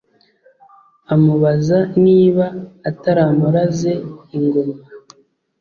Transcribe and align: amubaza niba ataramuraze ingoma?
amubaza 1.13 1.79
niba 2.05 2.45
ataramuraze 2.89 3.91
ingoma? 4.37 4.77